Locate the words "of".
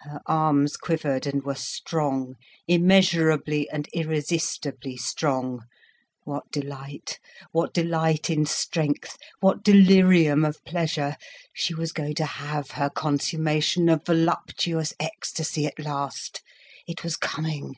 10.44-10.64, 13.88-14.04